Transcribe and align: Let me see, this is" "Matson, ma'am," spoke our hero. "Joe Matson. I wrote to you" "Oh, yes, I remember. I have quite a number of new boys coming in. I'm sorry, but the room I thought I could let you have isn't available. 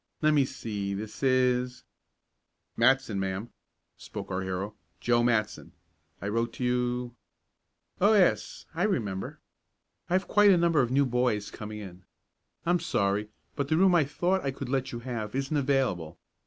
Let 0.23 0.33
me 0.33 0.45
see, 0.45 0.95
this 0.95 1.21
is" 1.21 1.83
"Matson, 2.75 3.19
ma'am," 3.19 3.51
spoke 3.97 4.31
our 4.31 4.41
hero. 4.41 4.73
"Joe 4.99 5.21
Matson. 5.21 5.73
I 6.19 6.27
wrote 6.27 6.53
to 6.53 6.63
you" 6.63 7.13
"Oh, 8.01 8.15
yes, 8.15 8.65
I 8.73 8.81
remember. 8.81 9.39
I 10.09 10.13
have 10.13 10.27
quite 10.27 10.49
a 10.49 10.57
number 10.57 10.81
of 10.81 10.89
new 10.89 11.05
boys 11.05 11.51
coming 11.51 11.77
in. 11.77 12.03
I'm 12.65 12.79
sorry, 12.79 13.29
but 13.55 13.67
the 13.67 13.77
room 13.77 13.93
I 13.93 14.03
thought 14.05 14.43
I 14.43 14.49
could 14.49 14.69
let 14.69 14.91
you 14.91 15.01
have 15.01 15.35
isn't 15.35 15.55
available. 15.55 16.17